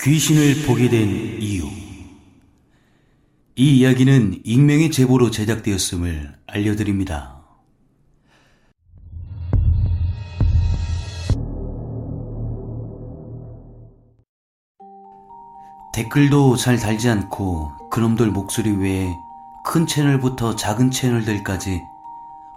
귀신을 0.00 0.64
보게 0.64 0.88
된 0.88 1.08
이유. 1.42 1.64
이 3.56 3.78
이야기는 3.78 4.42
익명의 4.44 4.92
제보로 4.92 5.32
제작되었음을 5.32 6.36
알려드립니다. 6.46 7.42
댓글도 15.92 16.54
잘 16.54 16.76
달지 16.76 17.08
않고 17.08 17.90
그놈들 17.90 18.30
목소리 18.30 18.70
외에 18.70 19.12
큰 19.64 19.84
채널부터 19.84 20.54
작은 20.54 20.92
채널들까지 20.92 21.82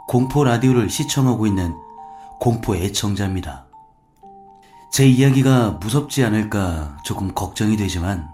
공포 0.07 0.43
라디오를 0.43 0.91
시청하고 0.91 1.47
있는 1.47 1.73
공포 2.39 2.75
애청자입니다. 2.75 3.70
제 4.91 5.07
이야기가 5.07 5.71
무섭지 5.81 6.23
않을까 6.23 6.97
조금 7.05 7.33
걱정이 7.33 7.77
되지만 7.77 8.29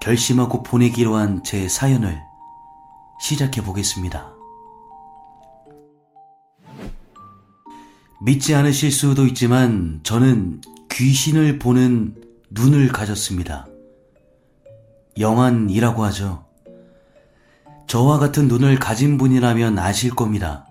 결심하고 0.00 0.62
보내기로 0.62 1.14
한 1.14 1.42
제 1.44 1.68
사연을 1.68 2.22
시작해 3.20 3.62
보겠습니다. 3.62 4.32
믿지 8.22 8.54
않으실 8.54 8.90
수도 8.90 9.26
있지만 9.26 10.00
저는 10.02 10.62
귀신을 10.90 11.58
보는 11.58 12.14
눈을 12.50 12.88
가졌습니다. 12.88 13.66
영안이라고 15.18 16.02
하죠. 16.04 16.46
저와 17.86 18.18
같은 18.18 18.48
눈을 18.48 18.78
가진 18.78 19.18
분이라면 19.18 19.78
아실 19.78 20.10
겁니다. 20.14 20.66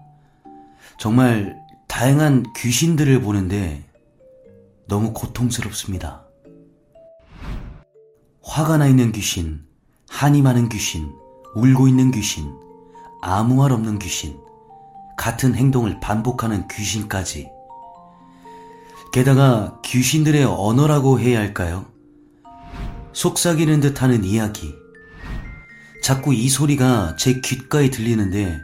정말 0.98 1.56
다양한 1.88 2.44
귀신들을 2.58 3.22
보는데 3.22 3.84
너무 4.94 5.12
고통스럽습니다. 5.12 6.24
화가 8.44 8.78
나 8.78 8.86
있는 8.86 9.12
귀신, 9.12 9.64
한이 10.08 10.44
많은 10.44 10.70
귀신, 10.70 11.12
울고 11.56 11.88
있는 11.88 12.12
귀신, 12.12 12.54
아무 13.20 13.56
말 13.56 13.72
없는 13.72 13.98
귀신, 13.98 14.38
같은 15.18 15.56
행동을 15.56 16.00
반복하는 16.00 16.68
귀신까지. 16.68 17.50
게다가 19.12 19.82
귀신들의 19.84 20.46
언어라고 20.46 21.20
해야 21.20 21.40
할까요? 21.40 21.88
속삭이는 23.14 23.80
듯 23.80 24.04
하는 24.04 24.24
이야기. 24.24 24.76
자꾸 26.04 26.36
이 26.36 26.50
소리가 26.50 27.16
제 27.16 27.42
귓가에 27.42 27.90
들리는데 27.90 28.62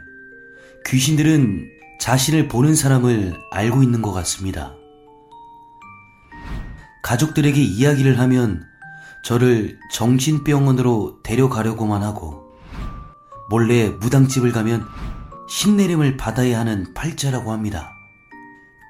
귀신들은 0.86 1.66
자신을 1.98 2.46
보는 2.46 2.76
사람을 2.76 3.36
알고 3.50 3.82
있는 3.82 4.00
것 4.00 4.12
같습니다. 4.12 4.76
가족들에게 7.10 7.60
이야기를 7.60 8.20
하면 8.20 8.68
저를 9.24 9.80
정신병원으로 9.90 11.18
데려가려고만 11.24 12.04
하고 12.04 12.54
몰래 13.48 13.88
무당집을 13.88 14.52
가면 14.52 14.86
신내림을 15.48 16.16
받아야 16.16 16.60
하는 16.60 16.94
팔자라고 16.94 17.50
합니다. 17.50 17.90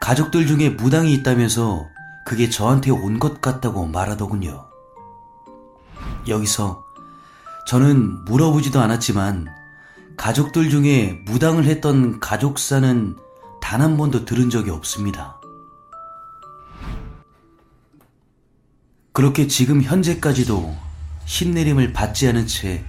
가족들 0.02 0.46
중에 0.46 0.68
무당이 0.68 1.14
있다면서 1.14 1.88
그게 2.26 2.50
저한테 2.50 2.90
온 2.90 3.18
것 3.18 3.40
같다고 3.40 3.86
말하더군요. 3.86 4.66
여기서 6.28 6.84
저는 7.68 8.26
물어보지도 8.26 8.80
않았지만 8.80 9.48
가족들 10.18 10.68
중에 10.68 11.22
무당을 11.24 11.64
했던 11.64 12.20
가족사는 12.20 13.16
단 13.62 13.80
한 13.80 13.96
번도 13.96 14.26
들은 14.26 14.50
적이 14.50 14.72
없습니다. 14.72 15.39
그렇게 19.12 19.48
지금 19.48 19.82
현재까지도 19.82 20.76
신내림을 21.26 21.92
받지 21.92 22.28
않은 22.28 22.46
채 22.46 22.84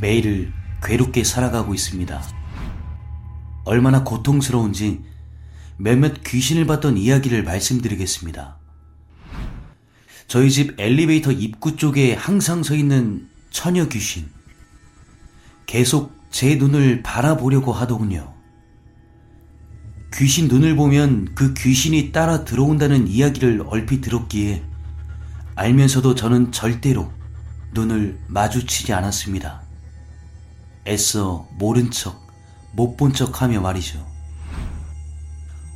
매일을 0.00 0.52
괴롭게 0.82 1.24
살아가고 1.24 1.74
있습니다. 1.74 2.22
얼마나 3.64 4.04
고통스러운지 4.04 5.02
몇몇 5.76 6.22
귀신을 6.24 6.66
봤던 6.66 6.96
이야기를 6.96 7.42
말씀드리겠습니다. 7.42 8.58
저희 10.28 10.50
집 10.50 10.80
엘리베이터 10.80 11.32
입구 11.32 11.76
쪽에 11.76 12.14
항상 12.14 12.62
서 12.62 12.74
있는 12.74 13.28
처녀 13.50 13.88
귀신. 13.88 14.28
계속 15.66 16.16
제 16.30 16.54
눈을 16.54 17.02
바라보려고 17.02 17.72
하더군요. 17.72 18.34
귀신 20.14 20.46
눈을 20.46 20.76
보면 20.76 21.34
그 21.34 21.54
귀신이 21.54 22.12
따라 22.12 22.44
들어온다는 22.44 23.08
이야기를 23.08 23.64
얼핏 23.66 24.00
들었기에 24.00 24.62
알면서도 25.56 26.14
저는 26.14 26.52
절대로 26.52 27.10
눈을 27.72 28.20
마주치지 28.28 28.92
않았습니다. 28.92 29.62
애써 30.86 31.48
모른 31.58 31.90
척, 31.90 32.26
못 32.72 32.96
본 32.96 33.12
척 33.14 33.40
하며 33.40 33.60
말이죠. 33.62 34.06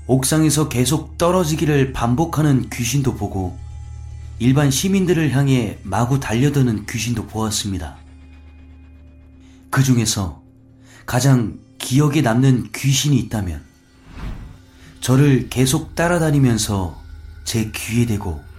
옥상에서 0.07 0.69
계속 0.69 1.17
떨어지기를 1.17 1.93
반복하는 1.93 2.69
귀신도 2.69 3.15
보고 3.15 3.59
일반 4.39 4.71
시민들을 4.71 5.33
향해 5.35 5.79
마구 5.83 6.21
달려드는 6.21 6.85
귀신도 6.87 7.27
보았습니다. 7.27 7.97
그 9.71 9.83
중에서 9.83 10.43
가장 11.07 11.59
기억에 11.79 12.21
남는 12.21 12.73
귀신이 12.75 13.19
있다면 13.19 13.63
저를 15.01 15.49
계속 15.49 15.95
따라다니면서 15.95 17.01
제 17.45 17.71
귀에 17.75 18.05
대고 18.05 18.50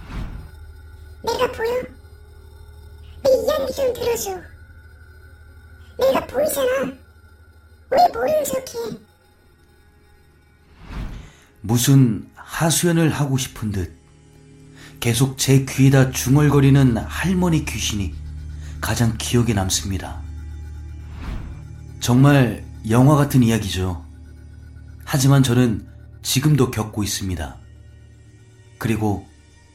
들어줘. 4.12 4.40
내가 5.98 6.26
보이잖아. 6.26 6.92
왜 7.90 7.98
모른 8.12 8.44
척해? 8.44 8.98
무슨 11.60 12.28
하수연을 12.34 13.10
하고 13.10 13.38
싶은 13.38 13.70
듯 13.70 13.96
계속 15.00 15.38
제 15.38 15.64
귀에다 15.64 16.10
중얼거리는 16.10 16.96
할머니 16.96 17.64
귀신이 17.64 18.14
가장 18.80 19.16
기억에 19.16 19.54
남습니다. 19.54 20.20
정말 22.00 22.64
영화 22.90 23.16
같은 23.16 23.42
이야기죠. 23.42 24.04
하지만 25.04 25.42
저는 25.42 25.86
지금도 26.22 26.70
겪고 26.70 27.02
있습니다. 27.02 27.56
그리고 28.78 29.26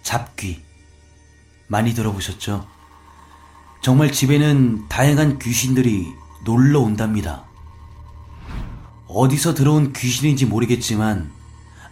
잡귀. 0.04 0.62
많이 1.68 1.94
들어보셨죠? 1.94 2.77
정말 3.82 4.12
집에는 4.12 4.88
다양한 4.90 5.40
귀신들이 5.40 6.08
놀러 6.44 6.80
온답니다. 6.80 7.46
어디서 9.08 9.54
들어온 9.54 9.94
귀신인지 9.94 10.46
모르겠지만 10.46 11.32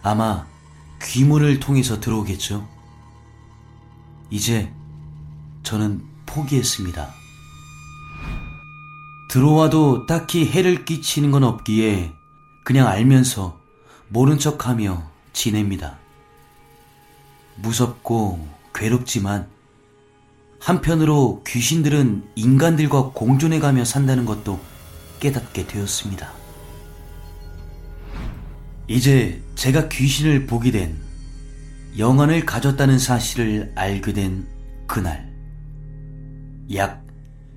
아마 0.02 0.46
귀문을 1.02 1.60
통해서 1.60 2.00
들어오겠죠. 2.00 2.66
이제 4.30 4.72
저는 5.62 6.02
포기했습니다. 6.26 7.14
들어와도 9.28 10.06
딱히 10.06 10.46
해를 10.46 10.84
끼치는 10.84 11.30
건 11.30 11.44
없기에 11.44 12.12
그냥 12.64 12.86
알면서 12.86 13.60
모른 14.08 14.38
척 14.38 14.66
하며 14.66 15.10
지냅니다. 15.32 15.98
무섭고 17.56 18.46
괴롭지만 18.74 19.48
한편으로 20.58 21.42
귀신들은 21.46 22.24
인간들과 22.34 23.10
공존해 23.10 23.60
가며 23.60 23.84
산다는 23.84 24.24
것도 24.24 24.58
깨닫게 25.20 25.66
되었습니다. 25.66 26.32
이제 28.88 29.42
제가 29.54 29.88
귀신을 29.88 30.46
보게 30.46 30.70
된 30.70 30.96
영안을 31.98 32.44
가졌다는 32.44 32.98
사실을 32.98 33.72
알게 33.74 34.12
된 34.12 34.46
그날. 34.86 35.32
약 36.74 37.04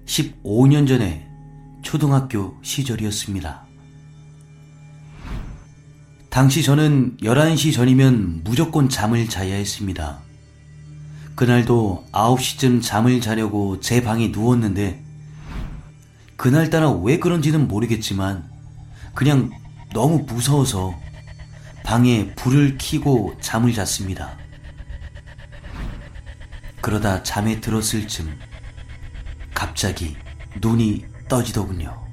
15년 0.05 0.87
전에 0.87 1.27
초등학교 1.81 2.57
시절이었습니다. 2.61 3.65
당시 6.29 6.63
저는 6.63 7.17
11시 7.17 7.73
전이면 7.73 8.41
무조건 8.43 8.87
잠을 8.87 9.27
자야 9.27 9.55
했습니다. 9.55 10.19
그날도 11.39 12.05
9시쯤 12.11 12.81
잠을 12.81 13.21
자려고 13.21 13.79
제 13.79 14.03
방에 14.03 14.27
누웠는데, 14.27 15.01
그날따라 16.35 16.91
왜 16.91 17.17
그런지는 17.17 17.69
모르겠지만, 17.69 18.49
그냥 19.13 19.49
너무 19.93 20.25
무서워서 20.27 20.99
방에 21.85 22.35
불을 22.35 22.77
켜고 22.77 23.37
잠을 23.39 23.71
잤습니다. 23.71 24.37
그러다 26.81 27.23
잠에 27.23 27.61
들었을 27.61 28.09
즈음 28.09 28.37
갑자기 29.53 30.17
눈이 30.59 31.05
떠지더군요. 31.29 32.05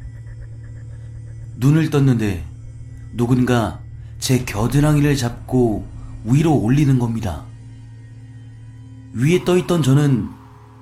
눈을 1.57 1.91
떴는데 1.91 2.45
누군가 3.13 3.81
제 4.21 4.45
겨드랑이를 4.45 5.17
잡고 5.17 5.85
위로 6.23 6.55
올리는 6.55 6.97
겁니다. 7.01 7.45
위에 9.19 9.45
떠있던 9.45 9.83
저는 9.83 10.29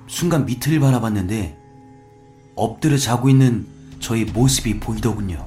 순간 0.07 0.45
밑을 0.45 0.81
바라봤는데 0.81 1.57
엎드려 2.55 2.97
자고 2.97 3.29
있는 3.29 3.65
저의 4.01 4.25
모습이 4.25 4.81
보이더군요. 4.81 5.45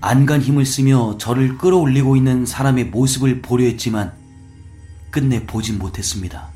안간 0.00 0.40
힘을 0.40 0.64
쓰며 0.64 1.18
저를 1.18 1.58
끌어올리고 1.58 2.16
있는 2.16 2.46
사람의 2.46 2.86
모습을 2.86 3.42
보려 3.42 3.64
했지만 3.64 4.14
끝내 5.10 5.46
보진 5.46 5.78
못했습니다. 5.78 6.48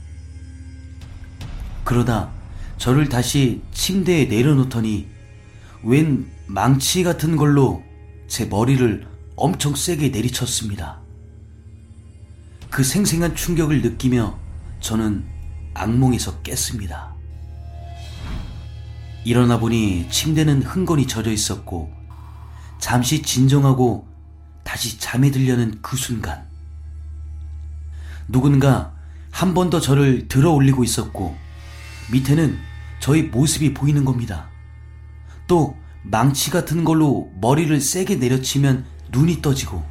그러다 1.85 2.31
저를 2.79 3.11
다시 3.11 3.61
침대에 3.73 4.25
내려놓더니 4.25 5.07
웬 5.85 6.31
망치 6.47 7.03
같은 7.03 7.37
걸로 7.37 7.83
제 8.27 8.47
머리를 8.47 9.07
엄청 9.37 9.75
세게 9.75 10.09
내리쳤습니다. 10.09 11.08
그 12.71 12.85
생생한 12.85 13.35
충격을 13.35 13.83
느끼며 13.83 14.39
저는 14.81 15.25
악몽에서 15.75 16.43
깼습니다. 16.43 17.15
일어나 19.25 19.59
보니 19.59 20.09
침대는 20.11 20.63
흥건히 20.63 21.07
젖어 21.07 21.31
있었고 21.31 21.93
잠시 22.79 23.23
진정하고 23.23 24.07
다시 24.65 24.99
잠에 24.99 25.31
들려는 25.31 25.79
그 25.83 25.97
순간 25.97 26.47
누군가 28.29 28.95
한 29.31 29.55
번 29.55 29.71
더 29.71 29.81
저를 29.81 30.29
들어 30.29 30.51
올리고 30.53 30.85
있었고 30.85 31.37
밑에는 32.13 32.59
저의 33.01 33.25
모습이 33.25 33.75
보이는 33.75 34.05
겁니다. 34.05 34.49
또 35.47 35.77
망치 36.03 36.51
같은 36.51 36.85
걸로 36.85 37.31
머리를 37.41 37.81
세게 37.81 38.17
내려치면 38.17 38.85
눈이 39.11 39.43
떠지고 39.43 39.85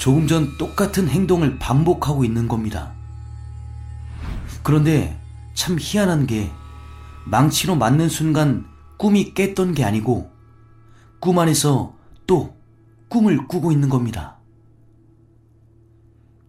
조금 0.00 0.26
전 0.26 0.56
똑같은 0.56 1.08
행동을 1.08 1.58
반복하고 1.58 2.24
있는 2.24 2.48
겁니다. 2.48 2.94
그런데 4.62 5.20
참 5.52 5.76
희한한 5.78 6.26
게 6.26 6.50
망치로 7.26 7.76
맞는 7.76 8.08
순간 8.08 8.66
꿈이 8.96 9.34
깼던 9.34 9.74
게 9.74 9.84
아니고 9.84 10.32
꿈 11.20 11.38
안에서 11.38 11.94
또 12.26 12.56
꿈을 13.10 13.46
꾸고 13.46 13.72
있는 13.72 13.90
겁니다. 13.90 14.38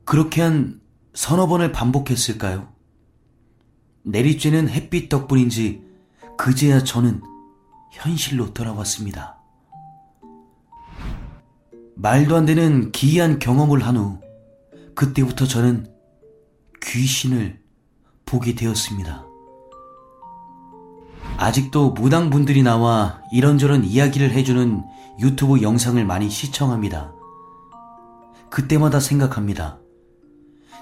그렇게 0.06 0.42
한 0.42 0.80
서너 1.14 1.48
번을 1.48 1.74
반복했을까요? 1.74 2.72
내리쬐는 4.08 4.70
햇빛 4.70 5.10
덕분인지 5.10 5.84
그제야 6.38 6.86
저는 6.86 7.22
현실로 7.92 8.54
돌아왔습니다. 8.54 9.41
말도 12.02 12.36
안 12.36 12.48
되는 12.48 12.92
기이한 12.92 13.38
경험을 13.38 13.86
한 13.86 13.96
후 13.96 14.20
그때부터 14.96 15.46
저는 15.46 15.86
귀신을 16.82 17.60
보게 18.26 18.56
되었습니다. 18.56 19.24
아직도 21.38 21.92
무당분들이 21.92 22.64
나와 22.64 23.22
이런저런 23.32 23.84
이야기를 23.84 24.32
해주는 24.32 24.82
유튜브 25.20 25.62
영상을 25.62 26.04
많이 26.04 26.28
시청합니다. 26.32 27.14
그때마다 28.50 29.00
생각합니다. 29.00 29.80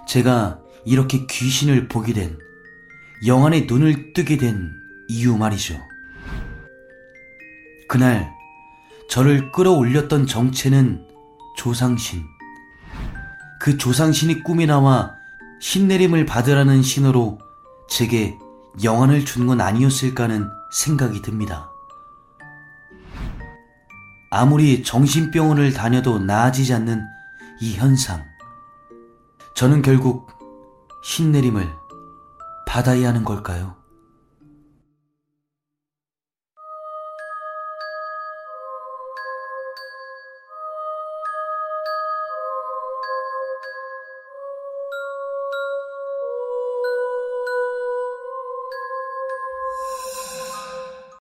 제가 0.07 0.61
이렇게 0.85 1.25
귀신을 1.29 1.89
보게 1.89 2.13
된, 2.13 2.37
영안의 3.25 3.65
눈을 3.65 4.13
뜨게 4.13 4.37
된 4.37 4.71
이유 5.09 5.35
말이죠. 5.35 5.77
그날 7.89 8.31
저를 9.09 9.51
끌어올렸던 9.51 10.25
정체는 10.25 11.08
조상신. 11.59 12.25
그 13.59 13.77
조상신이 13.77 14.43
꿈에 14.43 14.65
나와 14.65 15.13
신내림을 15.59 16.25
받으라는 16.25 16.81
신호로 16.81 17.37
제게 17.89 18.39
영안을 18.81 19.25
준 19.25 19.45
건 19.45 19.59
아니었을까는 19.59 20.49
생각이 20.71 21.21
듭니다. 21.21 21.69
아무리 24.31 24.83
정신병원을 24.83 25.73
다녀도 25.73 26.17
나아지지 26.17 26.73
않는 26.75 27.03
이 27.59 27.75
현상. 27.75 28.23
저는 29.53 29.81
결국 29.81 30.31
신내림을 31.03 31.67
받아야 32.67 33.09
하는 33.09 33.25
걸까요? 33.25 33.75